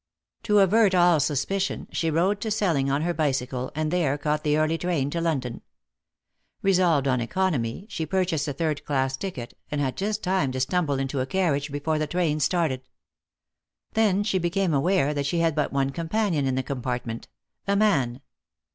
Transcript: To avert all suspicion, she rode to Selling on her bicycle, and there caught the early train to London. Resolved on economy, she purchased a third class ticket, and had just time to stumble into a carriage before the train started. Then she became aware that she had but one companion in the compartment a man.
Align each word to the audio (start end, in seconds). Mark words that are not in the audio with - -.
To 0.41 0.57
avert 0.57 0.95
all 0.95 1.19
suspicion, 1.19 1.87
she 1.91 2.09
rode 2.09 2.41
to 2.41 2.49
Selling 2.49 2.89
on 2.89 3.03
her 3.03 3.13
bicycle, 3.13 3.71
and 3.75 3.91
there 3.91 4.17
caught 4.17 4.43
the 4.43 4.57
early 4.57 4.75
train 4.75 5.11
to 5.11 5.21
London. 5.21 5.61
Resolved 6.63 7.07
on 7.07 7.21
economy, 7.21 7.85
she 7.87 8.07
purchased 8.07 8.47
a 8.47 8.53
third 8.53 8.83
class 8.83 9.15
ticket, 9.15 9.53
and 9.69 9.79
had 9.79 9.95
just 9.95 10.23
time 10.23 10.51
to 10.53 10.59
stumble 10.59 10.97
into 10.97 11.19
a 11.19 11.27
carriage 11.27 11.71
before 11.71 11.99
the 11.99 12.07
train 12.07 12.39
started. 12.39 12.81
Then 13.93 14.23
she 14.23 14.39
became 14.39 14.73
aware 14.73 15.13
that 15.13 15.27
she 15.27 15.37
had 15.37 15.53
but 15.53 15.71
one 15.71 15.91
companion 15.91 16.47
in 16.47 16.55
the 16.55 16.63
compartment 16.63 17.27
a 17.67 17.75
man. 17.75 18.21